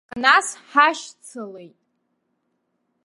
Аха 0.09 0.17
нас 0.25 0.47
ҳашьцылеит. 0.71 1.77